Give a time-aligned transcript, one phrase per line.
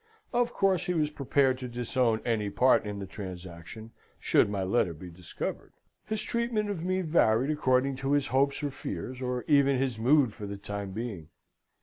[0.33, 4.95] Of course he was prepared to disown any part in the transaction, should my letter
[4.95, 5.73] be discovered.
[6.07, 10.33] His treatment of me varied according to his hopes or fears, or even his mood
[10.33, 11.29] for the time being.